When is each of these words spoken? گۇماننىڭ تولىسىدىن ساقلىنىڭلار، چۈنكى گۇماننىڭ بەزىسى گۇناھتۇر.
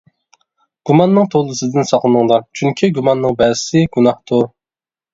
گۇماننىڭ 0.89 1.27
تولىسىدىن 1.35 1.87
ساقلىنىڭلار، 1.91 2.49
چۈنكى 2.61 2.93
گۇماننىڭ 2.99 3.39
بەزىسى 3.45 3.89
گۇناھتۇر. 3.99 4.47